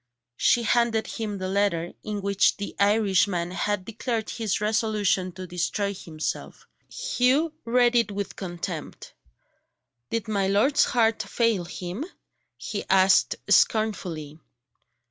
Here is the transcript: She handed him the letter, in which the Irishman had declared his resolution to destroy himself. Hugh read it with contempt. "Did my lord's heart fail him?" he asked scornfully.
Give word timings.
She 0.37 0.63
handed 0.63 1.05
him 1.05 1.37
the 1.37 1.47
letter, 1.47 1.93
in 2.01 2.23
which 2.23 2.57
the 2.57 2.75
Irishman 2.79 3.51
had 3.51 3.85
declared 3.85 4.31
his 4.31 4.59
resolution 4.59 5.31
to 5.33 5.45
destroy 5.45 5.93
himself. 5.93 6.65
Hugh 6.91 7.53
read 7.65 7.95
it 7.95 8.09
with 8.11 8.35
contempt. 8.35 9.13
"Did 10.09 10.27
my 10.27 10.47
lord's 10.47 10.85
heart 10.85 11.21
fail 11.21 11.65
him?" 11.65 12.03
he 12.57 12.83
asked 12.89 13.35
scornfully. 13.47 14.39